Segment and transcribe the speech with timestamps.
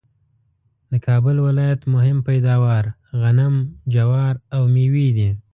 [0.91, 2.83] د کابل ولایت مهم پیداوار
[3.21, 3.53] غنم
[3.93, 5.29] ،جوار، او مېوې دي